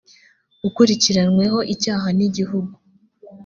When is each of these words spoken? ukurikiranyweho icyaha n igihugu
ukurikiranyweho 0.67 1.59
icyaha 1.73 2.07
n 2.17 2.19
igihugu 2.27 2.73